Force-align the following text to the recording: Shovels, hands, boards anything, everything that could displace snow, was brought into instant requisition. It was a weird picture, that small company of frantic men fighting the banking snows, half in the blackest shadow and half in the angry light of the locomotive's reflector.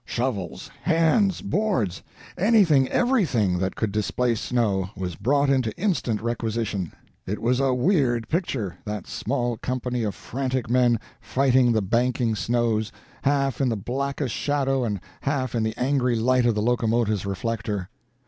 Shovels, 0.03 0.71
hands, 0.81 1.41
boards 1.41 2.01
anything, 2.35 2.87
everything 2.87 3.59
that 3.59 3.75
could 3.75 3.91
displace 3.91 4.41
snow, 4.41 4.89
was 4.97 5.13
brought 5.15 5.51
into 5.51 5.77
instant 5.77 6.23
requisition. 6.23 6.91
It 7.27 7.37
was 7.39 7.59
a 7.59 7.71
weird 7.75 8.27
picture, 8.27 8.77
that 8.83 9.05
small 9.05 9.57
company 9.57 10.01
of 10.01 10.15
frantic 10.15 10.71
men 10.71 10.99
fighting 11.19 11.71
the 11.71 11.83
banking 11.83 12.33
snows, 12.35 12.91
half 13.21 13.61
in 13.61 13.69
the 13.69 13.77
blackest 13.77 14.33
shadow 14.33 14.83
and 14.83 14.99
half 15.21 15.53
in 15.53 15.61
the 15.61 15.77
angry 15.77 16.15
light 16.15 16.47
of 16.47 16.55
the 16.55 16.63
locomotive's 16.63 17.27
reflector. 17.27 17.87